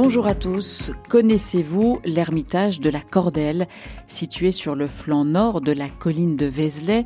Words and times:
Bonjour 0.00 0.28
à 0.28 0.36
tous. 0.36 0.92
Connaissez-vous 1.08 1.98
l'ermitage 2.04 2.78
de 2.78 2.88
la 2.88 3.00
Cordelle, 3.00 3.66
situé 4.06 4.52
sur 4.52 4.76
le 4.76 4.86
flanc 4.86 5.24
nord 5.24 5.60
de 5.60 5.72
la 5.72 5.88
colline 5.88 6.36
de 6.36 6.46
Vézelay? 6.46 7.04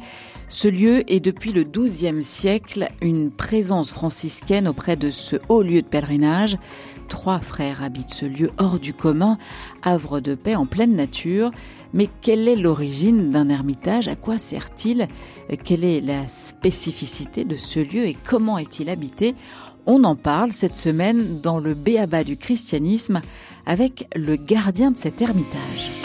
Ce 0.51 0.69
lieu 0.69 1.11
est 1.11 1.21
depuis 1.21 1.53
le 1.53 1.65
XIIe 1.65 2.23
siècle 2.23 2.89
une 3.01 3.31
présence 3.31 3.91
franciscaine 3.91 4.69
auprès 4.69 4.97
de 4.97 5.09
ce 5.09 5.37
haut 5.49 5.63
lieu 5.63 5.81
de 5.81 5.87
pèlerinage. 5.87 6.59
Trois 7.09 7.41
frères 7.41 7.83
habitent 7.83 8.13
ce 8.13 8.27
lieu 8.27 8.51
hors 8.59 8.79
du 8.79 8.93
commun, 8.93 9.39
havre 9.83 10.21
de 10.21 10.35
paix 10.35 10.55
en 10.55 10.67
pleine 10.67 10.95
nature. 10.95 11.51
Mais 11.95 12.09
quelle 12.21 12.47
est 12.47 12.57
l'origine 12.57 13.31
d'un 13.31 13.49
ermitage? 13.49 14.09
À 14.09 14.17
quoi 14.17 14.37
sert-il? 14.37 15.09
Quelle 15.65 15.85
est 15.85 16.03
la 16.03 16.29
spécificité 16.29 17.45
de 17.45 17.57
ce 17.57 17.81
lieu 17.81 18.07
et 18.07 18.17
comment 18.27 18.59
est-il 18.59 18.91
habité? 18.91 19.35
On 19.87 20.05
en 20.05 20.17
parle 20.17 20.53
cette 20.53 20.77
semaine 20.77 21.41
dans 21.41 21.59
le 21.59 21.75
Béaba 21.75 22.25
du 22.25 22.37
christianisme 22.37 23.21
avec 23.67 24.09
le 24.15 24.37
gardien 24.37 24.91
de 24.91 24.97
cet 24.97 25.23
ermitage. 25.23 26.03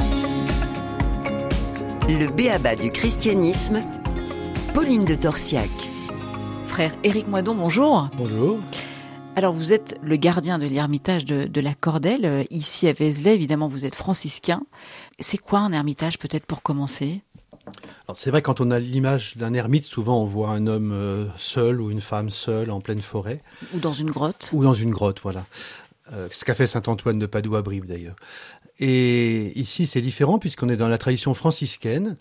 Le 2.07 2.27
béaba 2.31 2.75
du 2.75 2.89
christianisme, 2.89 3.81
Pauline 4.73 5.03
de 5.03 5.15
Torsiac. 5.15 5.69
Frère 6.65 6.95
Éric 7.03 7.27
Moidon, 7.27 7.55
bonjour. 7.55 8.09
Bonjour. 8.15 8.59
Alors 9.35 9.53
vous 9.53 9.73
êtes 9.73 9.99
le 10.01 10.15
gardien 10.15 10.57
de 10.57 10.65
l'ermitage 10.65 11.25
de, 11.25 11.43
de, 11.45 11.61
la 11.61 11.75
Cordelle, 11.75 12.25
euh, 12.25 12.43
ici 12.49 12.87
à 12.87 12.93
Vézelay, 12.93 13.35
évidemment 13.35 13.67
vous 13.67 13.85
êtes 13.85 13.93
franciscain. 13.93 14.63
C'est 15.19 15.37
quoi 15.37 15.59
un 15.59 15.73
ermitage 15.73 16.17
peut-être 16.17 16.45
pour 16.45 16.63
commencer? 16.63 17.21
C'est 18.13 18.31
vrai 18.31 18.41
quand 18.41 18.61
on 18.61 18.71
a 18.71 18.79
l'image 18.79 19.37
d'un 19.37 19.53
ermite, 19.53 19.85
souvent 19.85 20.21
on 20.21 20.25
voit 20.25 20.49
un 20.49 20.67
homme 20.67 20.91
euh, 20.91 21.25
seul 21.37 21.81
ou 21.81 21.91
une 21.91 22.01
femme 22.01 22.29
seule 22.29 22.71
en 22.71 22.81
pleine 22.81 23.01
forêt. 23.01 23.41
Ou 23.73 23.79
dans 23.79 23.93
une 23.93 24.11
grotte. 24.11 24.49
Ou 24.53 24.63
dans 24.63 24.73
une 24.73 24.91
grotte, 24.91 25.19
voilà. 25.21 25.45
Euh, 26.13 26.27
ce 26.31 26.45
qu'a 26.45 26.55
fait 26.55 26.67
saint 26.67 26.83
Antoine 26.87 27.19
de 27.19 27.25
Padoue 27.25 27.55
à 27.55 27.61
Brive 27.61 27.85
d'ailleurs. 27.85 28.15
Et 28.79 29.57
ici 29.59 29.87
c'est 29.87 30.01
différent 30.01 30.39
puisqu'on 30.39 30.69
est 30.69 30.77
dans 30.77 30.87
la 30.87 30.97
tradition 30.97 31.33
franciscaine 31.33 32.17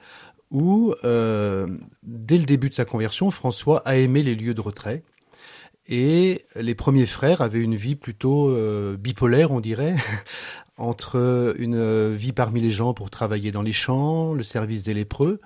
où 0.51 0.95
euh, 1.05 1.67
dès 2.03 2.39
le 2.39 2.45
début 2.45 2.69
de 2.69 2.75
sa 2.75 2.85
conversion, 2.85 3.31
François 3.31 3.83
a 3.87 3.97
aimé 3.97 4.23
les 4.23 4.35
lieux 4.35 4.55
de 4.55 4.61
retrait. 4.61 5.03
Et 5.89 6.43
les 6.57 6.75
premiers 6.75 7.07
frères 7.07 7.41
avaient 7.41 7.61
une 7.61 7.77
vie 7.77 7.95
plutôt 7.95 8.49
euh, 8.49 8.97
bipolaire, 8.97 9.53
on 9.53 9.61
dirait, 9.61 9.95
entre 10.77 11.55
une 11.59 12.15
vie 12.15 12.33
parmi 12.33 12.61
les 12.61 12.71
gens 12.71 12.93
pour 12.93 13.11
travailler 13.11 13.53
dans 13.53 13.63
les 13.63 13.73
champs, 13.73 14.35
le 14.35 14.43
service 14.43 14.83
des 14.83 14.95
lépreux 14.95 15.41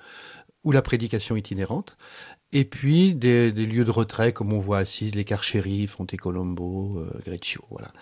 ou 0.64 0.72
la 0.72 0.82
prédication 0.82 1.36
itinérante, 1.36 1.96
et 2.52 2.64
puis 2.64 3.14
des, 3.14 3.50
lieux 3.50 3.84
de 3.84 3.90
retrait 3.90 4.32
comme 4.32 4.52
on 4.52 4.58
voit 4.58 4.78
Assise, 4.78 5.14
les 5.14 5.24
Carchéry, 5.24 5.86
Fontecolombo, 5.86 6.98
euh, 6.98 7.20
Greccio, 7.24 7.64
voilà. 7.70 7.92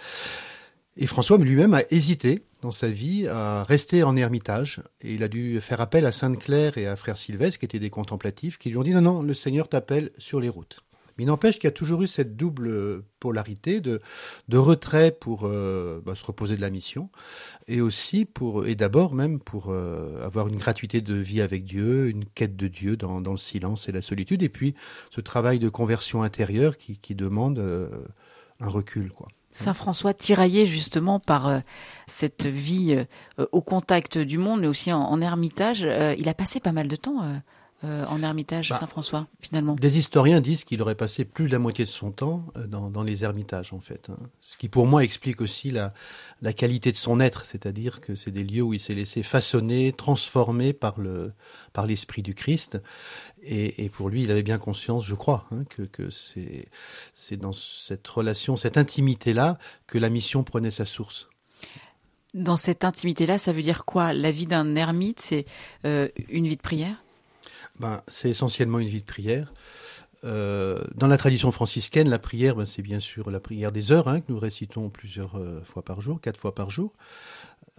Et 0.97 1.07
François 1.07 1.39
lui-même 1.39 1.75
a 1.75 1.83
hésité 1.91 2.43
dans 2.61 2.73
sa 2.73 2.89
vie 2.89 3.29
à 3.29 3.63
rester 3.63 4.03
en 4.03 4.17
ermitage. 4.17 4.83
Et 5.01 5.15
il 5.15 5.23
a 5.23 5.29
dû 5.29 5.61
faire 5.61 5.81
appel 5.81 6.05
à 6.07 6.11
Sainte-Claire 6.11 6.77
et 6.77 6.89
à 6.89 6.97
Frère 6.97 7.17
Sylvestre, 7.17 7.61
qui 7.61 7.67
étaient 7.67 7.79
des 7.79 7.91
contemplatifs, 7.91 8.59
qui 8.59 8.71
lui 8.71 8.79
ont 8.79 8.83
dit 8.83 8.95
non, 8.95 9.01
non, 9.01 9.23
le 9.23 9.33
Seigneur 9.33 9.69
t'appelle 9.69 10.11
sur 10.19 10.41
les 10.41 10.49
routes. 10.49 10.83
Mais 11.19 11.25
il 11.25 11.27
n'empêche 11.27 11.57
qu'il 11.57 11.65
y 11.65 11.69
a 11.69 11.73
toujours 11.73 12.03
eu 12.03 12.07
cette 12.07 12.37
double 12.37 13.03
polarité 13.19 13.81
de, 13.81 14.01
de 14.47 14.57
retrait 14.57 15.11
pour 15.11 15.43
euh, 15.45 16.01
bah, 16.07 16.15
se 16.15 16.25
reposer 16.25 16.57
de 16.57 16.61
la 16.61 16.71
mission, 16.71 17.11
et 17.67 17.81
aussi 17.81 18.25
pour, 18.25 18.67
et 18.67 18.77
d'abord 18.77 19.15
même 19.15 19.41
pour 19.41 19.71
euh, 19.71 20.25
avoir 20.25 20.47
une 20.47 20.57
gratuité 20.57 21.01
de 21.01 21.15
vie 21.15 21.41
avec 21.41 21.65
Dieu, 21.65 22.09
une 22.09 22.25
quête 22.25 22.57
de 22.57 22.69
Dieu 22.69 22.97
dans, 22.97 23.21
dans, 23.21 23.33
le 23.33 23.37
silence 23.37 23.89
et 23.89 23.93
la 23.93 24.03
solitude, 24.03 24.45
et 24.45 24.49
puis 24.49 24.75
ce 25.11 25.21
travail 25.21 25.59
de 25.59 25.69
conversion 25.69 26.23
intérieure 26.23 26.79
qui, 26.79 26.99
qui 26.99 27.17
demande 27.17 27.59
euh, 27.59 27.89
un 28.61 28.69
recul, 28.69 29.11
quoi. 29.13 29.27
Saint 29.51 29.75
François 29.75 30.15
tiraillé 30.15 30.67
justement 30.67 31.19
par 31.19 31.63
cette 32.07 32.47
vie 32.47 33.05
au 33.51 33.61
contact 33.61 34.17
du 34.17 34.39
monde, 34.39 34.61
mais 34.61 34.69
aussi 34.69 34.93
en, 34.93 35.21
ermitage. 35.21 35.81
Il 35.81 36.29
a 36.29 36.35
passé 36.35 36.61
pas 36.61 36.71
mal 36.71 36.87
de 36.87 36.95
temps 36.95 37.41
euh, 37.85 38.05
en 38.07 38.23
ermitage, 38.23 38.71
Bah, 38.71 38.77
Saint 38.77 38.87
François, 38.87 39.29
finalement. 39.41 39.75
Des 39.75 39.99
historiens 39.99 40.41
disent 40.41 40.65
qu'il 40.65 40.83
aurait 40.83 40.95
passé 40.97 41.25
plus 41.25 41.47
de 41.47 41.53
la 41.53 41.59
moitié 41.59 41.85
de 41.85 41.91
son 41.91 42.11
temps 42.11 42.47
euh, 42.57 42.67
dans, 42.67 42.91
dans 42.91 43.03
les 43.03 43.23
ermitages, 43.25 43.73
en 43.73 43.81
fait. 43.81 44.09
hein. 44.11 44.17
Ce 44.41 44.57
qui, 44.57 44.69
pour 44.69 44.87
moi, 44.87 45.05
explique 45.05 45.41
aussi 45.41 45.71
la, 45.71 45.95
la 46.43 46.53
qualité 46.53 46.91
de 46.91 46.97
son 46.97 47.21
être, 47.21 47.47
c'est-à-dire 47.47 48.01
que 48.01 48.15
c'est 48.15 48.31
des 48.33 48.43
lieux 48.45 48.63
où 48.63 48.75
il 48.75 48.81
s'est 48.81 48.95
laissé 48.95 49.23
façonner, 49.23 49.93
transformer 49.93 50.73
par 50.73 50.99
le 50.99 51.33
par 51.73 51.87
l'esprit 51.87 52.23
du 52.23 52.35
Christ. 52.35 52.79
Et, 53.43 53.85
et 53.85 53.89
pour 53.89 54.09
lui, 54.09 54.25
il 54.25 54.31
avait 54.31 54.43
bien 54.43 54.59
conscience, 54.59 55.05
je 55.05 55.15
crois, 55.15 55.47
hein, 55.53 55.65
que, 55.71 55.83
que 55.83 56.11
c'est 56.11 56.67
c'est 57.15 57.37
dans 57.37 57.53
cette 57.53 58.07
relation, 58.09 58.57
cette 58.57 58.77
intimité-là, 58.77 59.59
que 59.87 59.99
la 59.99 60.11
mission 60.11 60.43
prenait 60.43 60.73
sa 60.73 60.85
source. 60.87 61.29
Dans 62.35 62.57
cette 62.57 62.85
intimité-là, 62.85 63.39
ça 63.39 63.53
veut 63.53 63.63
dire 63.63 63.85
quoi? 63.85 64.13
La 64.13 64.31
vie 64.31 64.47
d'un 64.47 64.75
ermite, 64.77 65.21
c'est 65.21 65.47
euh, 65.87 66.09
une 66.29 66.47
vie 66.47 66.57
de 66.57 66.63
prière? 66.63 67.03
Ben, 67.81 68.03
c'est 68.09 68.31
essentiellement 68.31 68.79
une 68.79 68.89
vie 68.89 69.01
de 69.01 69.07
prière. 69.07 69.53
Euh, 70.25 70.83
dans 70.97 71.07
la 71.07 71.17
tradition 71.17 71.51
franciscaine, 71.53 72.09
la 72.09 72.19
prière, 72.19 72.57
ben, 72.57 72.67
c'est 72.67 72.83
bien 72.83 73.01
sûr 73.01 73.31
la 73.31 73.41
prière 73.41 73.71
des 73.71 73.93
heures 73.93 74.09
hein, 74.09 74.21
que 74.21 74.33
nous 74.33 74.39
récitons 74.39 74.89
plusieurs 74.91 75.37
euh, 75.37 75.61
fois 75.65 75.85
par 75.85 76.01
jour, 76.01 76.21
quatre 76.21 76.41
fois 76.41 76.55
par 76.55 76.71
jour, 76.71 76.93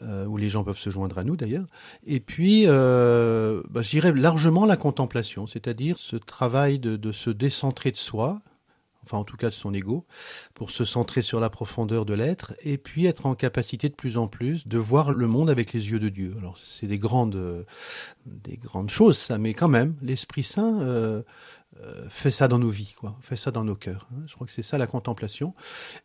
euh, 0.02 0.26
où 0.26 0.38
les 0.38 0.48
gens 0.48 0.64
peuvent 0.64 0.80
se 0.80 0.90
joindre 0.90 1.18
à 1.18 1.26
nous 1.26 1.36
d'ailleurs. 1.36 1.66
Et 2.08 2.22
puis, 2.22 2.66
ben, 2.66 3.82
je 3.82 3.90
dirais 3.90 4.14
largement 4.14 4.66
la 4.66 4.78
contemplation, 4.78 5.48
c'est-à-dire 5.48 5.98
ce 5.98 6.16
travail 6.16 6.80
de 6.80 7.12
se 7.12 7.30
décentrer 7.30 7.92
de 7.92 7.98
soi, 7.98 8.42
enfin 9.10 9.18
en 9.18 9.24
tout 9.24 9.38
cas 9.38 9.50
de 9.50 9.54
son 9.56 9.74
ego, 9.74 10.06
pour 10.54 10.70
se 10.70 10.86
centrer 10.86 11.24
sur 11.24 11.40
la 11.40 11.50
profondeur 11.50 12.06
de 12.06 12.14
l'être, 12.14 12.54
et 12.62 12.78
puis 12.78 13.08
être 13.08 13.26
en 13.26 13.34
capacité 13.34 13.90
de 13.90 13.96
plus 13.96 14.18
en 14.18 14.28
plus 14.28 14.68
de 14.68 14.78
voir 14.78 15.12
le 15.14 15.26
monde 15.28 15.50
avec 15.50 15.74
les 15.74 15.90
yeux 15.90 16.00
de 16.00 16.10
Dieu. 16.10 16.36
Alors 16.38 16.58
c'est 16.64 16.86
des 16.86 17.00
grandes, 17.00 17.36
euh, 17.36 17.64
des 18.28 18.58
grandes 18.58 18.92
choses, 18.92 19.18
ça, 19.18 19.40
mais 19.40 19.56
quand 19.56 19.68
même, 19.68 19.96
l'Esprit 20.04 20.44
Saint 20.44 20.80
euh, 20.82 21.24
euh, 21.82 22.06
fait 22.10 22.30
ça 22.30 22.48
dans 22.48 22.60
nos 22.60 22.70
vies, 22.70 22.94
quoi, 23.00 23.18
fait 23.22 23.36
ça 23.36 23.50
dans 23.50 23.64
nos 23.64 23.76
cœurs. 23.76 24.08
hein. 24.14 24.22
Je 24.28 24.36
crois 24.36 24.46
que 24.46 24.54
c'est 24.54 24.62
ça 24.62 24.78
la 24.78 24.86
contemplation. 24.88 25.56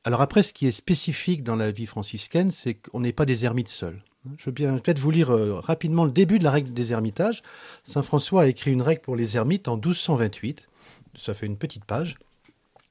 Alors 0.04 0.22
après, 0.22 0.42
ce 0.42 0.54
qui 0.54 0.66
est 0.66 0.72
spécifique 0.72 1.42
dans 1.42 1.56
la 1.56 1.70
vie 1.72 1.86
franciscaine, 1.86 2.50
c'est 2.50 2.74
qu'on 2.74 3.00
n'est 3.00 3.12
pas 3.12 3.26
des 3.26 3.44
ermites 3.44 3.68
seuls. 3.68 4.02
hein. 4.26 4.30
Je 4.38 4.46
veux 4.46 4.52
bien 4.52 4.78
peut-être 4.78 4.98
vous 4.98 5.10
lire 5.10 5.28
rapidement 5.28 6.06
le 6.06 6.10
début 6.10 6.38
de 6.38 6.44
la 6.44 6.50
règle 6.52 6.72
des 6.72 6.92
ermitages. 6.92 7.42
Saint 7.84 8.02
François 8.02 8.42
a 8.42 8.46
écrit 8.46 8.72
une 8.72 8.82
règle 8.82 9.02
pour 9.02 9.14
les 9.16 9.36
ermites 9.36 9.68
en 9.68 9.74
1228. 9.76 10.68
Ça 11.16 11.34
fait 11.34 11.46
une 11.46 11.58
petite 11.58 11.84
page. 11.84 12.16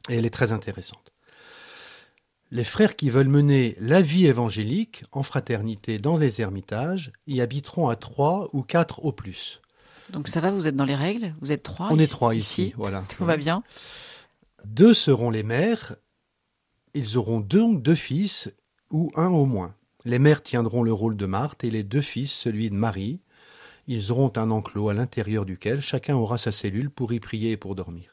Et 0.09 0.15
elle 0.15 0.25
est 0.25 0.29
très 0.29 0.51
intéressante. 0.51 1.13
Les 2.51 2.63
frères 2.63 2.95
qui 2.95 3.09
veulent 3.09 3.29
mener 3.29 3.75
la 3.79 4.01
vie 4.01 4.27
évangélique 4.27 5.05
en 5.11 5.23
fraternité 5.23 5.97
dans 5.97 6.17
les 6.17 6.39
ermitages 6.39 7.11
y 7.25 7.41
habiteront 7.41 7.89
à 7.89 7.95
trois 7.95 8.47
ou 8.53 8.61
quatre 8.61 9.05
au 9.05 9.11
plus. 9.11 9.59
Donc 10.11 10.27
ça 10.27 10.39
va, 10.39 10.51
vous 10.51 10.67
êtes 10.67 10.75
dans 10.75 10.85
les 10.85 10.95
règles? 10.95 11.33
Vous 11.41 11.51
êtes 11.51 11.63
trois 11.63 11.87
On 11.89 11.97
est 11.97 12.05
trois 12.05 12.35
ici, 12.35 12.73
voilà. 12.77 13.03
Tout 13.09 13.25
va 13.25 13.37
bien 13.37 13.63
Deux 14.65 14.93
seront 14.93 15.31
les 15.31 15.41
mères. 15.41 15.95
Ils 16.93 17.17
auront 17.17 17.39
donc 17.39 17.81
deux 17.81 17.95
fils 17.95 18.53
ou 18.91 19.11
un 19.15 19.29
au 19.29 19.45
moins. 19.45 19.73
Les 20.05 20.19
mères 20.19 20.43
tiendront 20.43 20.83
le 20.83 20.93
rôle 20.93 21.17
de 21.17 21.25
Marthe 21.25 21.63
et 21.63 21.71
les 21.71 21.83
deux 21.83 22.01
fils 22.01 22.31
celui 22.31 22.69
de 22.69 22.75
Marie. 22.75 23.21
Ils 23.87 24.11
auront 24.11 24.31
un 24.35 24.51
enclos 24.51 24.89
à 24.89 24.93
l'intérieur 24.93 25.45
duquel 25.45 25.81
chacun 25.81 26.15
aura 26.15 26.37
sa 26.37 26.51
cellule 26.51 26.91
pour 26.91 27.13
y 27.13 27.19
prier 27.19 27.51
et 27.51 27.57
pour 27.57 27.73
dormir. 27.73 28.12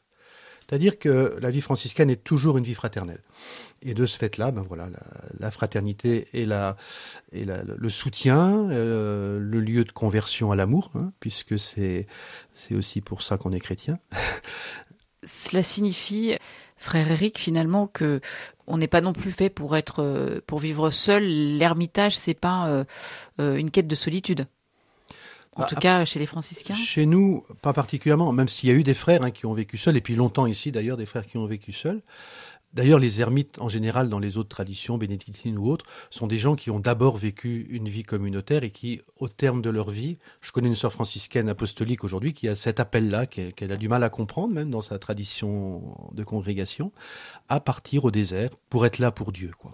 C'est-à-dire 0.71 1.01
que 1.01 1.37
la 1.43 1.51
vie 1.51 1.61
franciscaine 1.61 2.11
est 2.11 2.23
toujours 2.23 2.57
une 2.57 2.63
vie 2.63 2.75
fraternelle. 2.75 3.23
Et 3.83 3.93
de 3.93 4.07
ce 4.07 4.17
fait-là, 4.17 4.53
ben 4.53 4.63
voilà, 4.63 4.89
la, 5.41 5.51
fraternité 5.51 6.29
et, 6.33 6.47
la, 6.47 6.77
le 7.33 7.89
soutien, 7.89 8.71
euh, 8.71 9.41
le 9.41 9.61
lieu 9.61 9.83
de 9.83 9.91
conversion 9.91 10.53
à 10.53 10.57
l'amour, 10.57 10.93
hein, 10.95 11.13
puisque 11.19 11.59
c'est 11.59 12.07
aussi 12.71 13.01
pour 13.01 13.25
ça 13.25 13.37
qu'on 13.37 13.51
est 13.51 13.59
chrétien. 13.59 13.99
Cela 15.25 15.65
signifie, 15.65 16.37
frère 16.77 17.11
Eric, 17.11 17.41
finalement, 17.41 17.89
que 17.89 18.21
on 18.69 18.79
n'est 18.79 18.87
pas 18.87 19.01
non 19.01 19.13
plus 19.13 19.33
fait 19.33 19.51
pour 19.51 19.77
être, 19.77 20.05
euh, 20.05 20.41
pour 20.47 20.61
vivre 20.61 20.91
seul. 20.93 21.25
L'ermitage, 21.25 22.17
c'est 22.17 22.33
pas 22.33 22.69
euh, 23.41 23.57
une 23.57 23.73
quête 23.73 23.89
de 23.89 23.97
solitude. 23.97 24.47
En 25.61 25.65
Bah, 25.65 25.69
tout 25.69 25.77
cas, 25.77 26.05
chez 26.05 26.19
les 26.19 26.27
franciscains. 26.27 26.75
Chez 26.75 27.07
nous, 27.07 27.45
pas 27.63 27.73
particulièrement, 27.73 28.33
même 28.33 28.49
s'il 28.49 28.69
y 28.69 28.73
a 28.73 28.75
eu 28.75 28.83
des 28.83 28.95
frères 28.95 29.23
hein, 29.23 29.31
qui 29.31 29.47
ont 29.47 29.53
vécu 29.55 29.77
seuls, 29.77 29.97
et 29.97 30.01
puis 30.01 30.15
longtemps 30.15 30.47
ici 30.47 30.73
d'ailleurs, 30.73 30.97
des 30.97 31.07
frères 31.07 31.27
qui 31.27 31.37
ont 31.37 31.47
vécu 31.47 31.73
seuls. 31.73 32.01
D'ailleurs, 32.73 33.01
les 33.01 33.21
ermites, 33.21 33.59
en 33.61 33.69
général, 33.69 34.09
dans 34.09 34.21
les 34.21 34.37
autres 34.37 34.49
traditions, 34.49 34.97
bénédictines 34.97 35.59
ou 35.59 35.69
autres, 35.69 35.85
sont 36.09 36.29
des 36.29 36.39
gens 36.39 36.55
qui 36.55 36.71
ont 36.71 36.79
d'abord 36.79 37.17
vécu 37.17 37.67
une 37.69 37.89
vie 37.89 38.05
communautaire 38.05 38.63
et 38.63 38.71
qui, 38.71 39.01
au 39.19 39.27
terme 39.27 39.61
de 39.61 39.71
leur 39.71 39.91
vie, 39.91 40.19
je 40.41 40.53
connais 40.53 40.69
une 40.69 40.77
sœur 40.77 40.93
franciscaine 40.93 41.49
apostolique 41.49 42.05
aujourd'hui 42.05 42.33
qui 42.33 42.47
a 42.47 42.55
cet 42.55 42.79
appel-là, 42.79 43.27
qu'elle 43.27 43.53
qu'elle 43.55 43.73
a 43.73 43.77
du 43.77 43.89
mal 43.89 44.05
à 44.05 44.09
comprendre, 44.09 44.55
même 44.55 44.71
dans 44.71 44.83
sa 44.83 45.01
tradition 45.01 45.83
de 46.13 46.23
congrégation, 46.23 46.93
à 47.49 47.59
partir 47.59 48.05
au 48.05 48.13
désert 48.13 48.51
pour 48.69 48.87
être 48.87 49.01
là 49.01 49.11
pour 49.11 49.33
Dieu, 49.33 49.51
quoi. 49.59 49.73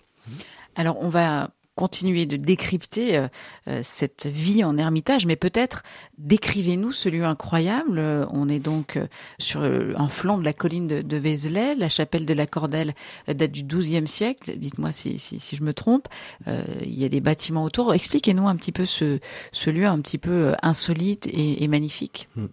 Alors 0.75 0.97
on 1.01 1.09
va 1.09 1.51
continuer 1.77 2.25
de 2.27 2.37
décrypter 2.37 3.17
euh, 3.17 3.29
euh, 3.69 3.81
cette 3.85 4.27
vie 4.27 4.65
en 4.65 4.79
ermitage, 4.79 5.27
mais 5.27 5.37
peut-être 5.37 5.83
décrivez-nous 6.19 6.91
ce 6.91 7.09
lieu 7.09 7.25
incroyable. 7.25 7.99
Euh, 7.99 8.27
on 8.31 8.49
est 8.49 8.59
donc 8.59 8.99
sur 9.39 9.63
un 9.63 10.09
flanc 10.09 10.39
de 10.39 10.45
la 10.45 10.55
colline 10.55 10.89
de, 10.89 11.03
de 11.03 11.17
Vézelay. 11.17 11.75
La 11.75 11.89
chapelle 11.89 12.27
de 12.27 12.35
la 12.35 12.47
Cordelle 12.47 12.95
date 13.29 13.53
du 13.53 13.63
XIIe 13.63 14.09
siècle. 14.09 14.57
Dites-moi 14.57 14.93
si, 14.93 15.19
si, 15.19 15.39
si, 15.39 15.57
je 15.57 15.63
me 15.63 15.75
trompe. 15.75 16.09
il 16.47 16.99
y 16.99 17.05
a 17.05 17.09
des 17.09 17.21
bâtiments 17.21 17.65
autour. 17.65 17.93
Expliquez-nous 17.93 18.49
un 18.49 18.57
petit 18.57 18.73
peu 18.73 18.87
ce, 18.87 19.21
ce 19.53 19.71
lieu 19.71 19.87
un 19.87 20.01
petit 20.01 20.19
peu 20.19 20.55
insolite 20.63 21.27
et, 21.27 21.63
et 21.63 21.69
magnifique. 21.69 22.29
Hmm 22.37 22.47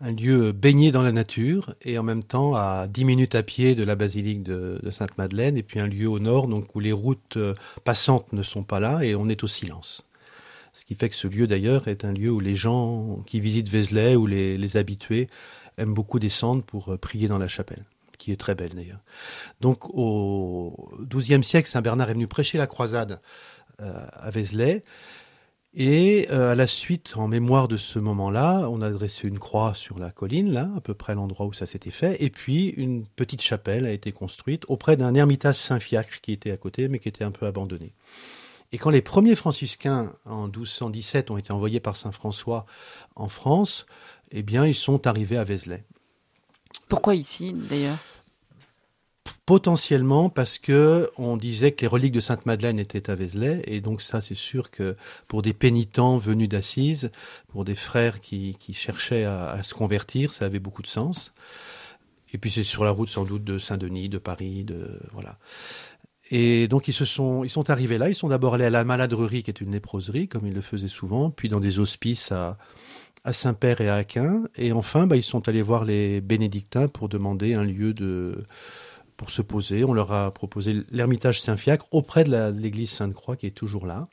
un 0.00 0.12
lieu 0.12 0.52
baigné 0.52 0.90
dans 0.90 1.02
la 1.02 1.12
nature 1.12 1.74
et 1.82 1.98
en 1.98 2.02
même 2.02 2.24
temps 2.24 2.54
à 2.54 2.86
10 2.88 3.04
minutes 3.04 3.34
à 3.34 3.42
pied 3.42 3.74
de 3.74 3.84
la 3.84 3.94
basilique 3.94 4.42
de, 4.42 4.80
Sainte-Madeleine 4.90 5.56
et 5.56 5.62
puis 5.62 5.80
un 5.80 5.86
lieu 5.86 6.08
au 6.08 6.18
nord 6.18 6.48
donc 6.48 6.74
où 6.74 6.80
les 6.80 6.92
routes 6.92 7.36
euh, 7.36 7.54
passantes 7.84 8.32
ne 8.32 8.42
sont 8.42 8.62
pas 8.62 8.80
là 8.80 9.02
et 9.02 9.14
on 9.14 9.28
est 9.28 9.44
au 9.44 9.46
silence. 9.46 10.06
Ce 10.72 10.84
qui 10.84 10.96
fait 10.96 11.08
que 11.08 11.16
ce 11.16 11.28
lieu 11.28 11.46
d'ailleurs 11.46 11.86
est 11.86 12.04
un 12.04 12.12
lieu 12.12 12.30
où 12.30 12.40
les 12.40 12.56
gens 12.56 13.22
qui 13.26 13.40
visitent 13.40 13.68
Vézelay 13.68 14.16
ou 14.16 14.26
les, 14.26 14.76
habitués 14.76 15.28
aiment 15.78 15.94
beaucoup 15.94 16.18
descendre 16.18 16.62
pour 16.64 16.92
euh, 16.92 16.96
prier 16.96 17.28
dans 17.28 17.38
la 17.38 17.48
chapelle 17.48 17.84
qui 18.18 18.32
est 18.32 18.36
très 18.36 18.54
belle 18.54 18.74
d'ailleurs. 18.74 19.00
Donc 19.60 19.88
au 19.90 20.90
XIIe 21.00 21.42
siècle, 21.42 21.68
Saint 21.68 21.82
Bernard 21.82 22.10
est 22.10 22.14
venu 22.14 22.26
prêcher 22.26 22.58
la 22.58 22.66
croisade 22.66 23.20
euh, 23.80 24.06
à 24.12 24.30
Vézelay 24.30 24.84
et 25.76 26.28
euh, 26.30 26.52
à 26.52 26.54
la 26.54 26.68
suite, 26.68 27.14
en 27.16 27.26
mémoire 27.26 27.66
de 27.66 27.76
ce 27.76 27.98
moment-là, 27.98 28.68
on 28.70 28.80
a 28.80 28.90
dressé 28.90 29.26
une 29.26 29.40
croix 29.40 29.74
sur 29.74 29.98
la 29.98 30.10
colline, 30.10 30.52
là, 30.52 30.70
à 30.76 30.80
peu 30.80 30.94
près 30.94 31.16
l'endroit 31.16 31.46
où 31.46 31.52
ça 31.52 31.66
s'était 31.66 31.90
fait, 31.90 32.16
et 32.22 32.30
puis 32.30 32.68
une 32.68 33.04
petite 33.16 33.42
chapelle 33.42 33.84
a 33.84 33.90
été 33.90 34.12
construite 34.12 34.62
auprès 34.68 34.96
d'un 34.96 35.16
ermitage 35.16 35.56
Saint-Fiacre 35.56 36.20
qui 36.20 36.32
était 36.32 36.52
à 36.52 36.56
côté, 36.56 36.86
mais 36.86 37.00
qui 37.00 37.08
était 37.08 37.24
un 37.24 37.32
peu 37.32 37.46
abandonné. 37.46 37.92
Et 38.70 38.78
quand 38.78 38.90
les 38.90 39.02
premiers 39.02 39.34
franciscains, 39.34 40.12
en 40.24 40.46
1217, 40.46 41.32
ont 41.32 41.38
été 41.38 41.52
envoyés 41.52 41.80
par 41.80 41.96
Saint 41.96 42.12
François 42.12 42.66
en 43.16 43.28
France, 43.28 43.86
eh 44.30 44.42
bien, 44.42 44.66
ils 44.66 44.74
sont 44.74 45.08
arrivés 45.08 45.38
à 45.38 45.44
Vézelay. 45.44 45.84
Pourquoi 46.88 47.16
ici, 47.16 47.52
d'ailleurs? 47.52 47.98
Potentiellement 49.46 50.30
parce 50.30 50.58
que 50.58 51.10
on 51.18 51.36
disait 51.36 51.72
que 51.72 51.82
les 51.82 51.86
reliques 51.86 52.12
de 52.12 52.20
Sainte 52.20 52.46
Madeleine 52.46 52.78
étaient 52.78 53.10
à 53.10 53.14
Vézelay 53.14 53.62
et 53.66 53.80
donc 53.80 54.00
ça 54.00 54.20
c'est 54.20 54.34
sûr 54.34 54.70
que 54.70 54.96
pour 55.28 55.42
des 55.42 55.52
pénitents 55.52 56.16
venus 56.16 56.48
d'Assise, 56.48 57.10
pour 57.48 57.64
des 57.64 57.74
frères 57.74 58.20
qui, 58.20 58.56
cherchaient 58.72 59.24
à, 59.24 59.50
à, 59.50 59.62
se 59.62 59.74
convertir, 59.74 60.32
ça 60.32 60.46
avait 60.46 60.60
beaucoup 60.60 60.82
de 60.82 60.86
sens. 60.86 61.32
Et 62.32 62.38
puis 62.38 62.50
c'est 62.50 62.64
sur 62.64 62.84
la 62.84 62.90
route 62.90 63.08
sans 63.08 63.24
doute 63.24 63.44
de 63.44 63.58
Saint-Denis, 63.58 64.08
de 64.08 64.18
Paris, 64.18 64.64
de 64.64 64.98
voilà. 65.12 65.38
Et 66.30 66.66
donc 66.68 66.88
ils 66.88 66.94
se 66.94 67.04
sont 67.04 67.44
ils 67.44 67.50
sont 67.50 67.68
arrivés 67.68 67.98
là, 67.98 68.08
ils 68.08 68.14
sont 68.14 68.28
d'abord 68.28 68.54
allés 68.54 68.64
à 68.64 68.70
la 68.70 68.84
maladrerie 68.84 69.42
qui 69.42 69.50
est 69.50 69.60
une 69.60 69.72
léproserie 69.72 70.26
comme 70.26 70.46
ils 70.46 70.54
le 70.54 70.62
faisaient 70.62 70.88
souvent, 70.88 71.30
puis 71.30 71.48
dans 71.48 71.60
des 71.60 71.78
hospices 71.78 72.32
à 72.32 72.56
à 73.24 73.32
Saint-Père 73.32 73.80
et 73.80 73.88
à 73.88 73.94
Aquin, 73.94 74.44
et 74.54 74.72
enfin 74.72 75.06
bah, 75.06 75.16
ils 75.16 75.22
sont 75.22 75.48
allés 75.48 75.62
voir 75.62 75.84
les 75.84 76.20
bénédictins 76.20 76.88
pour 76.88 77.08
demander 77.08 77.54
un 77.54 77.64
lieu 77.64 77.94
de 77.94 78.44
pour 79.16 79.30
se 79.30 79.42
poser. 79.42 79.84
On 79.84 79.92
leur 79.92 80.12
a 80.12 80.32
proposé 80.32 80.84
l'ermitage 80.90 81.40
Saint-Fiacre 81.40 81.86
auprès 81.90 82.24
de 82.24 82.50
l'église 82.50 82.90
Sainte-Croix 82.90 83.36
qui 83.36 83.46
est 83.46 83.52
toujours 83.52 83.86
là. 83.86 84.04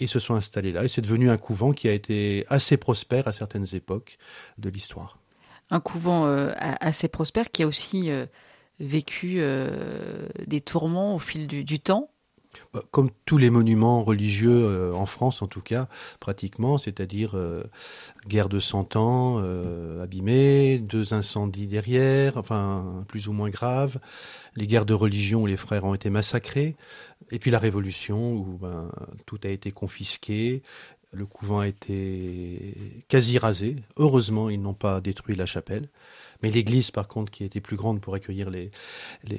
Et 0.00 0.06
se 0.06 0.20
sont 0.20 0.34
installés 0.34 0.70
là. 0.70 0.84
Et 0.84 0.88
c'est 0.88 1.00
devenu 1.00 1.28
un 1.28 1.36
couvent 1.36 1.72
qui 1.72 1.88
a 1.88 1.92
été 1.92 2.44
assez 2.48 2.76
prospère 2.76 3.26
à 3.26 3.32
certaines 3.32 3.66
époques 3.74 4.16
de 4.56 4.70
l'histoire. 4.70 5.18
Un 5.70 5.80
couvent 5.80 6.26
euh, 6.26 6.52
assez 6.58 7.08
prospère 7.08 7.50
qui 7.50 7.64
a 7.64 7.66
aussi 7.66 8.10
euh, 8.10 8.26
vécu 8.78 9.36
euh, 9.38 10.28
des 10.46 10.60
tourments 10.60 11.16
au 11.16 11.18
fil 11.18 11.48
du 11.48 11.80
temps. 11.80 12.10
Bah, 12.72 12.82
comme 12.90 13.10
tous 13.24 13.38
les 13.38 13.50
monuments 13.50 14.02
religieux 14.02 14.64
euh, 14.64 14.92
en 14.92 15.06
France, 15.06 15.42
en 15.42 15.46
tout 15.46 15.60
cas, 15.60 15.88
pratiquement, 16.20 16.78
c'est-à-dire 16.78 17.32
euh, 17.34 17.62
guerre 18.26 18.48
de 18.48 18.58
cent 18.58 18.96
ans 18.96 19.36
euh, 19.38 20.02
abîmée, 20.02 20.78
deux 20.78 21.14
incendies 21.14 21.66
derrière, 21.66 22.36
enfin 22.36 23.04
plus 23.08 23.28
ou 23.28 23.32
moins 23.32 23.50
graves, 23.50 23.98
les 24.56 24.66
guerres 24.66 24.86
de 24.86 24.94
religion 24.94 25.42
où 25.42 25.46
les 25.46 25.56
frères 25.56 25.84
ont 25.84 25.94
été 25.94 26.10
massacrés, 26.10 26.76
et 27.30 27.38
puis 27.38 27.50
la 27.50 27.58
Révolution 27.58 28.32
où 28.32 28.58
ben, 28.60 28.90
tout 29.26 29.38
a 29.44 29.48
été 29.48 29.70
confisqué, 29.70 30.62
le 31.12 31.26
couvent 31.26 31.60
a 31.60 31.66
été 31.66 33.04
quasi 33.08 33.38
rasé. 33.38 33.76
Heureusement, 33.96 34.50
ils 34.50 34.60
n'ont 34.60 34.74
pas 34.74 35.00
détruit 35.00 35.36
la 35.36 35.46
chapelle. 35.46 35.88
Mais 36.42 36.50
l'église, 36.50 36.90
par 36.90 37.08
contre, 37.08 37.32
qui 37.32 37.44
était 37.44 37.60
plus 37.60 37.76
grande 37.76 38.00
pour 38.00 38.14
accueillir 38.14 38.50
les, 38.50 38.70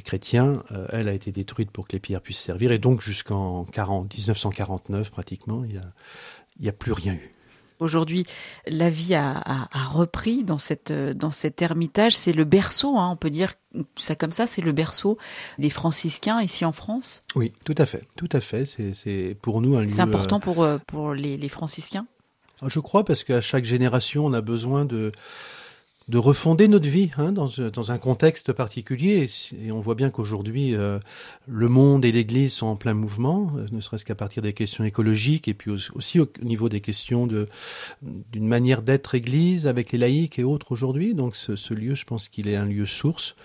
chrétiens, 0.03 0.63
euh, 0.71 0.87
elle 0.91 1.07
a 1.07 1.13
été 1.13 1.31
détruite 1.31 1.71
pour 1.71 1.87
que 1.87 1.93
les 1.93 1.99
pierres 1.99 2.21
puissent 2.21 2.39
servir. 2.39 2.71
Et 2.71 2.79
donc, 2.79 3.01
jusqu'en 3.01 3.65
1949, 3.65 5.11
pratiquement, 5.11 5.63
il 5.63 5.81
n'y 6.59 6.69
a 6.69 6.73
plus 6.73 6.91
rien 6.91 7.13
eu. 7.13 7.33
Aujourd'hui, 7.79 8.25
la 8.67 8.89
vie 8.89 9.15
a, 9.15 9.31
a, 9.31 9.67
a, 9.71 9.85
repris 9.85 10.43
dans 10.43 10.57
cette 10.57 10.91
dans 10.91 11.31
cet 11.31 11.61
ermitage. 11.61 12.15
C'est 12.15 12.33
le 12.33 12.43
berceau, 12.43 12.97
hein, 12.97 13.09
on 13.11 13.15
peut 13.15 13.29
dire 13.29 13.53
ça 13.95 14.15
comme 14.15 14.31
ça. 14.31 14.47
C'est 14.47 14.61
le 14.61 14.71
berceau 14.71 15.17
des 15.57 15.69
franciscains 15.69 16.41
ici 16.41 16.65
en 16.65 16.71
France. 16.71 17.23
Oui, 17.35 17.53
tout 17.65 17.75
à 17.77 17.85
fait, 17.85 18.05
tout 18.15 18.29
à 18.31 18.41
fait. 18.41 18.65
C'est 18.65 19.37
pour 19.41 19.61
nous 19.61 19.77
un 19.77 19.81
lieu. 19.81 19.87
C'est 19.87 20.01
important 20.01 20.39
pour 20.39 20.63
euh, 20.63 20.77
pour 20.87 21.13
les, 21.13 21.37
les 21.37 21.49
franciscains? 21.49 22.05
Je 22.67 22.79
crois 22.79 23.05
parce 23.05 23.23
qu'à 23.23 23.41
chaque 23.41 23.63
génération, 23.63 24.25
on 24.25 24.33
a 24.33 24.41
besoin 24.41 24.83
de 24.83 25.11
de 26.09 26.17
refonder 26.17 26.67
notre 26.67 26.89
vie 26.89 27.11
hein, 27.17 27.31
dans, 27.31 27.47
dans, 27.71 27.91
un 27.91 27.99
contexte 27.99 28.51
particulier. 28.51 29.29
Et 29.63 29.71
on 29.71 29.79
voit 29.79 29.93
bien 29.93 30.09
qu'aujourd'hui, 30.09 30.75
euh, 30.75 30.97
le 31.47 31.67
monde 31.67 32.03
et 32.03 32.11
l'Église 32.11 32.51
sont 32.53 32.65
en 32.65 32.75
plein 32.75 32.95
mouvement, 32.95 33.51
euh, 33.55 33.67
ne 33.71 33.79
serait-ce 33.79 34.05
qu'à 34.05 34.15
partir 34.15 34.41
des 34.41 34.53
questions 34.53 34.83
écologiques 34.83 35.47
et 35.47 35.53
puis 35.53 35.69
aussi 35.93 36.19
au 36.19 36.27
niveau 36.41 36.67
des 36.67 36.81
questions 36.81 37.27
de 37.27 37.47
d'une 38.01 38.47
manière 38.47 38.81
d'être 38.81 39.13
Église 39.13 39.67
avec 39.67 39.91
les 39.91 39.99
laïcs 39.99 40.39
et 40.39 40.43
autres 40.43 40.71
aujourd'hui. 40.71 41.13
Donc 41.13 41.35
ce, 41.35 41.55
ce, 41.55 41.75
lieu, 41.75 41.93
je 41.93 42.05
pense 42.05 42.27
qu'il 42.27 42.47
est 42.47 42.55
un 42.55 42.65
lieu 42.65 42.87
source 42.87 43.35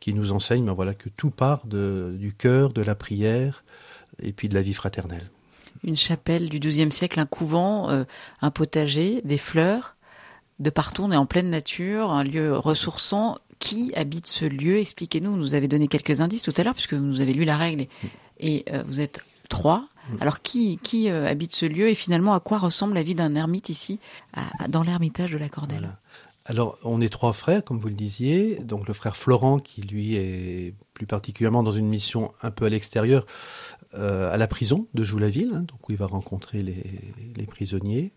qui 0.00 0.14
nous 0.14 0.32
enseigne, 0.32 0.64
ben 0.64 0.72
voilà, 0.72 0.94
que 0.94 1.10
tout 1.10 1.30
part 1.30 1.66
de, 1.66 2.16
du 2.18 2.32
cœur, 2.32 2.72
de 2.72 2.80
la 2.80 2.94
prière 2.94 3.64
et 4.22 4.32
puis 4.32 4.48
de 4.48 4.54
la 4.54 4.62
vie 4.62 4.74
fraternelle. 4.74 5.28
Une 5.82 5.96
chapelle 5.96 6.48
du 6.48 6.58
XIIe 6.58 6.90
siècle, 6.90 7.20
un 7.20 7.26
couvent, 7.26 7.90
euh, 7.90 8.04
un 8.40 8.50
potager, 8.50 9.20
des 9.24 9.36
fleurs 9.36 9.93
de 10.58 10.70
partout, 10.70 11.02
on 11.02 11.12
est 11.12 11.16
en 11.16 11.26
pleine 11.26 11.50
nature, 11.50 12.10
un 12.10 12.24
lieu 12.24 12.56
ressourçant. 12.56 13.38
Qui 13.60 13.94
habite 13.94 14.26
ce 14.26 14.44
lieu? 14.44 14.78
Expliquez-nous. 14.78 15.30
Vous 15.30 15.38
nous 15.38 15.54
avez 15.54 15.68
donné 15.68 15.88
quelques 15.88 16.20
indices 16.20 16.42
tout 16.42 16.52
à 16.56 16.64
l'heure, 16.64 16.74
puisque 16.74 16.94
vous 16.94 17.04
nous 17.04 17.20
avez 17.20 17.32
lu 17.32 17.44
la 17.44 17.56
règle 17.56 17.86
et, 18.38 18.64
euh, 18.70 18.82
vous 18.86 19.00
êtes 19.00 19.20
trois. 19.48 19.86
Alors 20.20 20.42
qui, 20.42 20.78
euh, 21.08 21.26
habite 21.26 21.54
ce 21.54 21.64
lieu? 21.64 21.88
Et 21.88 21.94
finalement 21.94 22.34
à 22.34 22.40
quoi 22.40 22.58
ressemble 22.58 22.94
la 22.94 23.02
vie 23.02 23.14
d'un 23.14 23.34
ermite 23.34 23.70
ici, 23.70 24.00
dans 24.68 24.82
l'ermitage 24.82 25.32
de 25.32 25.38
la 25.38 25.48
Cordelle? 25.48 25.96
Alors 26.44 26.76
on 26.84 27.00
est 27.00 27.08
trois 27.08 27.32
frères, 27.32 27.64
comme 27.64 27.78
vous 27.78 27.88
le 27.88 27.94
disiez. 27.94 28.56
Donc 28.56 28.86
le 28.86 28.92
frère 28.92 29.16
Florent, 29.16 29.58
qui 29.58 29.80
lui 29.80 30.16
est 30.16 30.74
plus 30.92 31.06
particulièrement 31.06 31.62
dans 31.62 31.70
une 31.70 31.88
mission 31.88 32.32
un 32.42 32.50
peu 32.50 32.66
à 32.66 32.68
l'extérieur, 32.68 33.24
euh, 33.94 34.30
à 34.30 34.36
la 34.36 34.46
prison 34.46 34.88
de 34.92 35.04
Joulaville, 35.04 35.52
hein, 35.54 35.60
donc 35.60 35.88
où 35.88 35.92
il 35.92 35.96
va 35.96 36.06
rencontrer 36.06 36.62
les 36.62 37.46
prisonniers. 37.46 38.12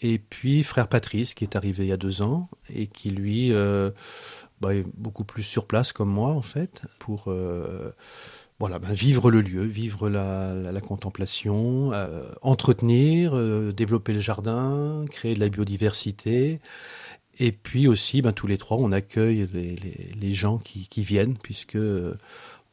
Et 0.00 0.18
puis 0.18 0.62
frère 0.62 0.88
Patrice 0.88 1.34
qui 1.34 1.44
est 1.44 1.56
arrivé 1.56 1.84
il 1.84 1.88
y 1.88 1.92
a 1.92 1.96
deux 1.96 2.22
ans 2.22 2.48
et 2.74 2.86
qui 2.86 3.10
lui 3.10 3.52
euh, 3.52 3.90
bah, 4.60 4.74
est 4.74 4.84
beaucoup 4.96 5.24
plus 5.24 5.42
sur 5.42 5.66
place 5.66 5.92
comme 5.92 6.10
moi 6.10 6.30
en 6.30 6.42
fait 6.42 6.82
pour 6.98 7.24
euh, 7.28 7.94
voilà 8.58 8.78
ben, 8.78 8.92
vivre 8.92 9.30
le 9.30 9.40
lieu, 9.42 9.62
vivre 9.62 10.08
la, 10.08 10.54
la, 10.54 10.72
la 10.72 10.80
contemplation, 10.80 11.92
euh, 11.92 12.24
entretenir, 12.42 13.36
développer 13.72 14.12
le 14.12 14.20
jardin, 14.20 15.04
créer 15.10 15.34
de 15.34 15.40
la 15.40 15.48
biodiversité. 15.48 16.60
Et 17.38 17.50
puis 17.50 17.88
aussi, 17.88 18.22
ben, 18.22 18.32
tous 18.32 18.46
les 18.46 18.58
trois, 18.58 18.76
on 18.76 18.92
accueille 18.92 19.48
les, 19.52 19.74
les, 19.76 20.12
les 20.14 20.34
gens 20.34 20.58
qui, 20.58 20.86
qui, 20.86 21.02
viennent, 21.02 21.36
puisque 21.38 21.78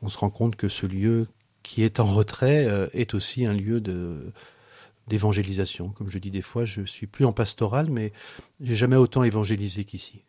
on 0.01 0.09
se 0.09 0.17
rend 0.17 0.29
compte 0.29 0.57
que 0.57 0.67
ce 0.67 0.85
lieu 0.85 1.27
qui 1.63 1.81
est 1.83 1.99
en 1.99 2.07
retrait 2.07 2.67
est 2.93 3.13
aussi 3.13 3.45
un 3.45 3.53
lieu 3.53 3.79
de, 3.79 4.31
d'évangélisation. 5.09 5.89
Comme 5.89 6.09
je 6.09 6.19
dis 6.19 6.31
des 6.31 6.41
fois, 6.41 6.63
je 6.63 6.83
suis 6.83 7.07
plus 7.07 7.25
en 7.25 7.33
pastoral, 7.33 7.89
mais 7.89 8.13
j'ai 8.61 8.75
jamais 8.75 8.95
autant 8.95 9.23
évangélisé 9.23 9.83
qu'ici. 9.83 10.23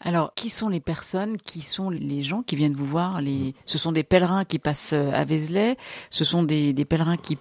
Alors, 0.00 0.32
qui 0.36 0.48
sont 0.48 0.68
les 0.68 0.78
personnes, 0.80 1.36
qui 1.38 1.62
sont 1.62 1.90
les 1.90 2.22
gens 2.22 2.42
qui 2.42 2.54
viennent 2.54 2.76
vous 2.76 2.86
voir? 2.86 3.20
Les... 3.20 3.54
Ce 3.66 3.78
sont 3.78 3.90
des 3.90 4.04
pèlerins 4.04 4.44
qui 4.44 4.60
passent 4.60 4.92
euh, 4.92 5.10
à 5.10 5.24
Vézelay, 5.24 5.76
ce 6.10 6.24
sont 6.24 6.44
des, 6.44 6.72
des 6.72 6.84
pèlerins 6.84 7.16
qui 7.16 7.36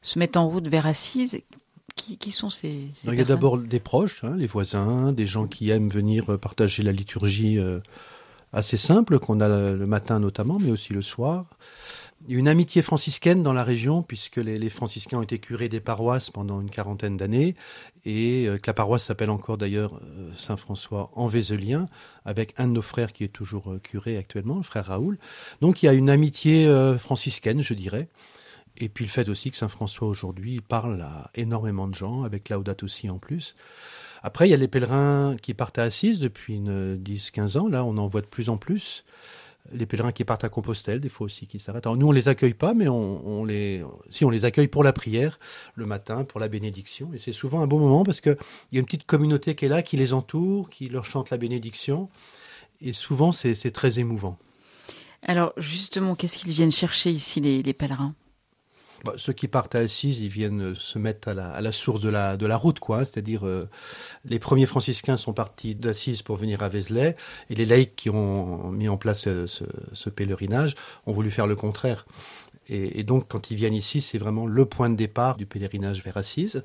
se 0.00 0.18
mettent 0.18 0.38
en 0.38 0.48
route 0.48 0.68
vers 0.68 0.86
Assise. 0.86 1.42
Qui, 1.96 2.18
qui 2.18 2.32
sont 2.32 2.50
ces, 2.50 2.90
ces 2.96 3.08
Il 3.10 3.18
y 3.18 3.20
a 3.20 3.24
d'abord 3.24 3.56
des 3.56 3.78
proches, 3.78 4.24
hein, 4.24 4.34
les 4.36 4.48
voisins, 4.48 5.12
des 5.12 5.28
gens 5.28 5.46
qui 5.46 5.70
aiment 5.70 5.90
venir 5.90 6.32
euh, 6.32 6.38
partager 6.38 6.82
la 6.82 6.90
liturgie 6.90 7.56
euh, 7.58 7.78
assez 8.52 8.76
simple 8.76 9.20
qu'on 9.20 9.40
a 9.40 9.48
le 9.48 9.86
matin 9.86 10.18
notamment, 10.18 10.58
mais 10.58 10.72
aussi 10.72 10.92
le 10.92 11.02
soir. 11.02 11.46
Il 12.26 12.32
y 12.32 12.36
a 12.36 12.38
une 12.38 12.48
amitié 12.48 12.80
franciscaine 12.80 13.42
dans 13.42 13.52
la 13.52 13.64
région, 13.64 14.02
puisque 14.02 14.38
les, 14.38 14.70
franciscains 14.70 15.18
ont 15.18 15.22
été 15.22 15.38
curés 15.38 15.68
des 15.68 15.80
paroisses 15.80 16.30
pendant 16.30 16.58
une 16.58 16.70
quarantaine 16.70 17.18
d'années, 17.18 17.54
et 18.06 18.46
euh, 18.48 18.56
que 18.56 18.66
la 18.66 18.72
paroisse 18.72 19.04
s'appelle 19.04 19.28
encore 19.28 19.58
d'ailleurs 19.58 19.96
euh, 19.96 20.30
Saint-François 20.34 21.10
en 21.16 21.26
Vézelien, 21.26 21.86
avec 22.24 22.54
un 22.56 22.68
de 22.68 22.72
nos 22.72 22.82
frères 22.82 23.12
qui 23.12 23.24
est 23.24 23.28
toujours 23.28 23.72
euh, 23.72 23.78
curé 23.78 24.16
actuellement, 24.16 24.56
le 24.56 24.62
frère 24.62 24.86
Raoul. 24.86 25.18
Donc 25.60 25.82
il 25.82 25.86
y 25.86 25.88
a 25.90 25.92
une 25.92 26.08
amitié 26.08 26.66
franciscaine, 26.98 27.60
je 27.60 27.74
dirais. 27.74 28.08
Et 28.78 28.88
puis 28.88 29.04
le 29.04 29.10
fait 29.10 29.28
aussi 29.28 29.50
que 29.50 29.56
Saint-François 29.58 30.08
aujourd'hui 30.08 30.60
parle 30.66 31.02
à 31.02 31.30
énormément 31.34 31.88
de 31.88 31.94
gens, 31.94 32.22
avec 32.22 32.48
Laudat 32.48 32.76
aussi 32.82 33.10
en 33.10 33.18
plus. 33.18 33.54
Après, 34.22 34.48
il 34.48 34.50
y 34.50 34.54
a 34.54 34.56
les 34.56 34.68
pèlerins 34.68 35.36
qui 35.42 35.52
partent 35.52 35.78
à 35.78 35.82
Assise 35.82 36.18
depuis 36.18 36.58
10-15 36.58 37.58
ans. 37.58 37.68
Là, 37.68 37.84
on 37.84 37.98
en 37.98 38.06
voit 38.06 38.22
de 38.22 38.26
plus 38.26 38.48
en 38.48 38.56
plus 38.56 39.04
les 39.72 39.86
pèlerins 39.86 40.12
qui 40.12 40.24
partent 40.24 40.44
à 40.44 40.48
Compostelle, 40.48 41.00
des 41.00 41.08
fois 41.08 41.24
aussi 41.24 41.46
qui 41.46 41.58
s'arrêtent. 41.58 41.86
Alors 41.86 41.96
nous, 41.96 42.08
on 42.08 42.12
les 42.12 42.28
accueille 42.28 42.54
pas, 42.54 42.74
mais 42.74 42.88
on, 42.88 43.44
les, 43.44 43.82
si 44.10 44.24
on 44.24 44.30
les 44.30 44.44
accueille 44.44 44.68
pour 44.68 44.84
la 44.84 44.92
prière 44.92 45.38
le 45.74 45.86
matin, 45.86 46.24
pour 46.24 46.40
la 46.40 46.48
bénédiction, 46.48 47.12
et 47.14 47.18
c'est 47.18 47.32
souvent 47.32 47.60
un 47.60 47.66
bon 47.66 47.78
moment 47.78 48.04
parce 48.04 48.20
que 48.20 48.36
il 48.70 48.74
y 48.74 48.78
a 48.78 48.80
une 48.80 48.86
petite 48.86 49.06
communauté 49.06 49.54
qui 49.54 49.64
est 49.64 49.68
là, 49.68 49.82
qui 49.82 49.96
les 49.96 50.12
entoure, 50.12 50.68
qui 50.68 50.88
leur 50.88 51.04
chante 51.04 51.30
la 51.30 51.38
bénédiction, 51.38 52.08
et 52.80 52.92
souvent 52.92 53.32
c'est 53.32 53.70
très 53.70 53.98
émouvant. 53.98 54.36
Alors 55.22 55.52
justement, 55.56 56.14
qu'est-ce 56.14 56.38
qu'ils 56.38 56.52
viennent 56.52 56.70
chercher 56.70 57.10
ici 57.10 57.40
les 57.40 57.72
pèlerins? 57.72 58.14
Bah, 59.04 59.12
ceux 59.18 59.34
qui 59.34 59.48
partent 59.48 59.74
à 59.74 59.80
Assise, 59.80 60.18
ils 60.20 60.28
viennent 60.28 60.74
se 60.74 60.98
mettre 60.98 61.28
à 61.28 61.34
la, 61.34 61.72
source 61.72 62.00
de 62.00 62.08
la, 62.08 62.56
route, 62.56 62.78
quoi. 62.80 63.00
Hein. 63.00 63.04
C'est-à-dire, 63.04 63.46
euh, 63.46 63.68
les 64.24 64.38
premiers 64.38 64.64
franciscains 64.64 65.18
sont 65.18 65.34
partis 65.34 65.74
d'Assise 65.74 66.22
pour 66.22 66.36
venir 66.36 66.62
à 66.62 66.70
Vézelay, 66.70 67.14
et 67.50 67.54
les 67.54 67.66
laïcs 67.66 67.94
qui 67.94 68.08
ont 68.08 68.70
mis 68.70 68.88
en 68.88 68.96
place 68.96 69.28
ce, 69.46 70.10
pèlerinage 70.10 70.74
ont 71.06 71.12
voulu 71.12 71.30
faire 71.30 71.46
le 71.46 71.54
contraire. 71.54 72.06
Et, 72.68 73.02
donc, 73.02 73.28
quand 73.28 73.50
ils 73.50 73.56
viennent 73.56 73.74
ici, 73.74 74.00
c'est 74.00 74.16
vraiment 74.16 74.46
le 74.46 74.64
point 74.64 74.88
de 74.88 74.96
départ 74.96 75.36
du 75.36 75.44
pèlerinage 75.44 76.02
vers 76.02 76.16
Assise. 76.16 76.64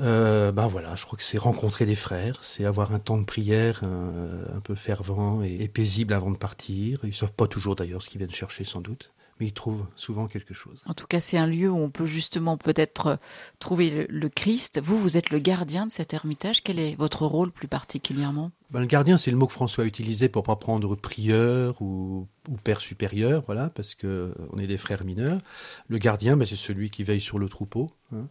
Euh, 0.00 0.50
ben 0.50 0.66
voilà, 0.66 0.96
je 0.96 1.04
crois 1.04 1.16
que 1.16 1.22
c'est 1.22 1.38
rencontrer 1.38 1.86
des 1.86 1.94
frères, 1.94 2.40
c'est 2.42 2.64
avoir 2.64 2.92
un 2.92 2.98
temps 2.98 3.18
de 3.18 3.24
prière 3.24 3.84
un, 3.84 4.58
peu 4.58 4.74
fervent 4.74 5.44
et, 5.44 5.62
et, 5.62 5.68
paisible 5.68 6.12
avant 6.12 6.32
de 6.32 6.36
partir. 6.36 6.98
Ils 7.04 7.14
savent 7.14 7.32
pas 7.32 7.46
toujours 7.46 7.76
d'ailleurs 7.76 8.02
ce 8.02 8.08
qu'ils 8.08 8.18
viennent 8.18 8.30
chercher 8.32 8.64
sans 8.64 8.80
doute 8.80 9.12
mais 9.38 9.46
ils 9.46 9.52
trouvent 9.52 9.86
souvent 9.96 10.26
quelque 10.26 10.54
chose. 10.54 10.82
En 10.86 10.94
tout 10.94 11.06
cas, 11.06 11.20
c'est 11.20 11.38
un 11.38 11.46
lieu 11.46 11.70
où 11.70 11.76
on 11.76 11.90
peut 11.90 12.06
justement 12.06 12.56
peut-être 12.56 13.06
euh, 13.06 13.16
trouver 13.58 14.06
le, 14.08 14.28
Christ. 14.28 14.80
Vous, 14.82 14.98
vous 14.98 15.16
êtes 15.16 15.30
le 15.30 15.38
gardien 15.38 15.86
de 15.86 15.90
cet 15.90 16.14
ermitage. 16.14 16.62
Quel 16.62 16.78
est 16.78 16.94
votre 16.96 17.26
rôle 17.26 17.50
plus 17.50 17.68
particulièrement? 17.68 18.50
Ben, 18.70 18.80
Le 18.80 18.86
gardien, 18.86 19.16
c'est 19.16 19.30
le 19.30 19.36
mot 19.36 19.46
que 19.46 19.52
François 19.52 19.84
a 19.84 19.86
utilisé 19.86 20.28
pour 20.28 20.42
pas 20.42 20.56
prendre 20.56 20.96
prieur 20.96 21.80
ou, 21.80 22.26
père 22.62 22.80
supérieur, 22.80 23.42
voilà, 23.46 23.70
parce 23.70 23.94
que 23.94 24.34
on 24.52 24.58
est 24.58 24.66
des 24.66 24.78
frères 24.78 25.04
mineurs. 25.04 25.40
Le 25.88 25.98
gardien, 25.98 26.36
ben, 26.36 26.46
c'est 26.46 26.56
celui 26.56 26.90
qui 26.90 27.04
veille 27.04 27.20
sur 27.20 27.38
le 27.38 27.48
troupeau. 27.48 27.90
Hein. 28.14 28.26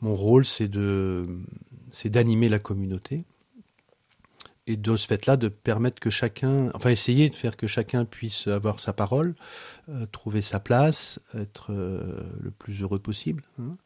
Mon 0.00 0.14
rôle, 0.14 0.44
c'est 0.44 0.68
de, 0.68 1.24
c'est 1.90 2.08
d'animer 2.08 2.48
la 2.48 2.58
communauté 2.58 3.24
et 4.66 4.76
de 4.76 4.96
ce 4.96 5.06
fait-là 5.06 5.36
de 5.36 5.48
permettre 5.48 6.00
que 6.00 6.10
chacun, 6.10 6.70
enfin 6.74 6.90
essayer 6.90 7.28
de 7.28 7.34
faire 7.34 7.56
que 7.56 7.66
chacun 7.66 8.04
puisse 8.04 8.46
avoir 8.46 8.80
sa 8.80 8.92
parole, 8.92 9.34
euh, 9.88 10.06
trouver 10.06 10.40
sa 10.40 10.60
place, 10.60 11.20
être 11.34 11.72
euh, 11.72 12.20
le 12.40 12.50
plus 12.50 12.82
heureux 12.82 13.00
possible. 13.00 13.42
Hein. 13.60 13.76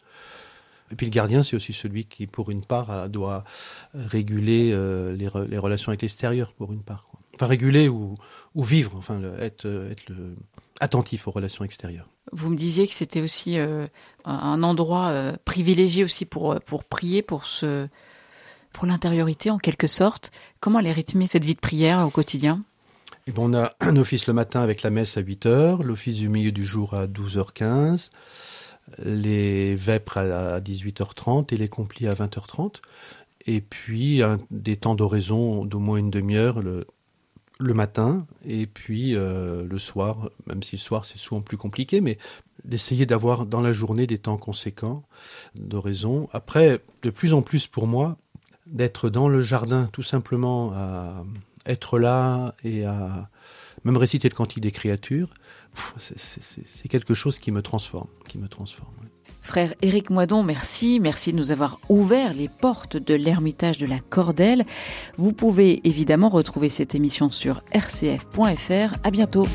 Et 0.92 0.94
puis 0.94 1.06
le 1.06 1.10
gardien, 1.10 1.42
c'est 1.42 1.56
aussi 1.56 1.72
celui 1.72 2.04
qui, 2.04 2.28
pour 2.28 2.50
une 2.50 2.64
part, 2.64 3.08
doit 3.08 3.42
réguler 3.92 4.70
euh, 4.72 5.16
les, 5.16 5.58
relations 5.58 5.90
avec 5.90 6.02
l'extérieur, 6.02 6.52
pour 6.52 6.72
une 6.72 6.82
part. 6.82 7.10
Enfin, 7.34 7.46
réguler 7.46 7.88
ou, 7.88 8.14
ou 8.54 8.62
vivre, 8.62 8.94
enfin, 8.96 9.20
être, 9.40 9.66
attentif 10.78 11.26
aux 11.26 11.32
relations 11.32 11.64
extérieures. 11.64 12.08
Vous 12.30 12.50
me 12.50 12.56
disiez 12.56 12.86
que 12.86 12.94
c'était 12.94 13.20
aussi 13.20 13.56
un 14.24 14.62
endroit 14.62 15.32
privilégié 15.44 16.04
aussi 16.04 16.24
pour, 16.24 16.58
pour 16.60 16.84
prier, 16.84 17.20
pour 17.20 17.46
se 17.46 17.88
pour 18.76 18.86
l'intériorité 18.86 19.50
en 19.50 19.56
quelque 19.56 19.86
sorte. 19.86 20.30
Comment 20.60 20.80
elle 20.80 20.86
est 20.86 20.92
rythmée 20.92 21.26
cette 21.26 21.44
vie 21.44 21.54
de 21.54 21.60
prière 21.60 22.06
au 22.06 22.10
quotidien? 22.10 22.60
Eh 23.26 23.32
bon, 23.32 23.50
On 23.50 23.54
a 23.54 23.72
un 23.80 23.96
office 23.96 24.26
le 24.26 24.34
matin 24.34 24.60
avec 24.60 24.82
la 24.82 24.90
messe 24.90 25.16
à 25.16 25.22
8h, 25.22 25.82
l'office 25.82 26.16
du 26.16 26.28
milieu 26.28 26.52
du 26.52 26.62
jour 26.62 26.92
à 26.92 27.06
12h15, 27.06 28.10
les 29.02 29.74
vêpres 29.74 30.18
à 30.18 30.60
18h30 30.60 31.54
et 31.54 31.56
les 31.56 31.68
complis 31.68 32.06
à 32.06 32.14
20h30. 32.14 32.76
Et 33.46 33.62
puis 33.62 34.20
des 34.50 34.76
temps 34.76 34.94
d'oraison 34.94 35.64
d'au 35.64 35.78
moins 35.78 35.96
une 35.96 36.10
demi-heure 36.10 36.60
le, 36.60 36.86
le 37.58 37.74
matin 37.74 38.26
et 38.44 38.66
puis 38.66 39.14
euh, 39.14 39.64
le 39.64 39.78
soir, 39.78 40.30
même 40.46 40.62
si 40.62 40.76
le 40.76 40.80
soir 40.80 41.04
c'est 41.04 41.18
souvent 41.18 41.40
plus 41.40 41.56
compliqué, 41.56 42.00
mais 42.00 42.18
d'essayer 42.64 43.06
d'avoir 43.06 43.46
dans 43.46 43.60
la 43.60 43.72
journée 43.72 44.06
des 44.06 44.18
temps 44.18 44.36
conséquents 44.36 45.02
d'oraison. 45.54 46.28
Après, 46.32 46.82
de 47.02 47.10
plus 47.10 47.32
en 47.32 47.42
plus 47.42 47.66
pour 47.66 47.86
moi, 47.86 48.18
d'être 48.66 49.08
dans 49.10 49.28
le 49.28 49.42
jardin, 49.42 49.88
tout 49.92 50.02
simplement 50.02 50.72
à 50.72 51.24
être 51.66 51.98
là 51.98 52.54
et 52.64 52.84
à 52.84 53.28
même 53.84 53.96
réciter 53.96 54.28
le 54.28 54.34
cantique 54.34 54.62
des 54.62 54.72
créatures, 54.72 55.28
c'est 55.98 56.88
quelque 56.88 57.14
chose 57.14 57.38
qui 57.38 57.52
me 57.52 57.62
transforme, 57.62 58.08
qui 58.28 58.38
me 58.38 58.48
transforme. 58.48 58.92
Frère 59.42 59.74
Éric 59.80 60.10
Moidon, 60.10 60.42
merci. 60.42 60.98
Merci 60.98 61.32
de 61.32 61.36
nous 61.36 61.52
avoir 61.52 61.78
ouvert 61.88 62.34
les 62.34 62.48
portes 62.48 62.96
de 62.96 63.14
l'ermitage 63.14 63.78
de 63.78 63.86
la 63.86 64.00
Cordelle. 64.00 64.64
Vous 65.18 65.32
pouvez 65.32 65.86
évidemment 65.86 66.28
retrouver 66.28 66.68
cette 66.68 66.96
émission 66.96 67.30
sur 67.30 67.62
rcf.fr. 67.72 68.96
À 69.04 69.10
bientôt. 69.12 69.46